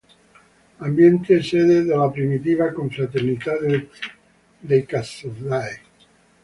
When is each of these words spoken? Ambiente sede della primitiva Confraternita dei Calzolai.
Ambiente 0.79 1.43
sede 1.43 1.83
della 1.83 2.09
primitiva 2.09 2.71
Confraternita 2.71 3.51
dei 4.59 4.83
Calzolai. 4.83 5.79